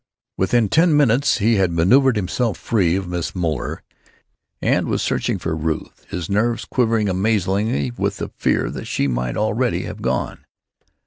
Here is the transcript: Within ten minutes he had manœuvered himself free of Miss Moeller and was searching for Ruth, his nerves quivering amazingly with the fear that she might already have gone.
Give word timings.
Within 0.35 0.67
ten 0.67 0.97
minutes 0.97 1.37
he 1.37 1.57
had 1.57 1.69
manœuvered 1.69 2.15
himself 2.15 2.57
free 2.57 2.95
of 2.95 3.07
Miss 3.07 3.35
Moeller 3.35 3.83
and 4.59 4.87
was 4.87 5.03
searching 5.03 5.37
for 5.37 5.55
Ruth, 5.55 6.07
his 6.09 6.27
nerves 6.27 6.65
quivering 6.65 7.07
amazingly 7.07 7.91
with 7.91 8.17
the 8.17 8.29
fear 8.29 8.71
that 8.71 8.85
she 8.85 9.07
might 9.07 9.37
already 9.37 9.83
have 9.83 10.01
gone. 10.01 10.43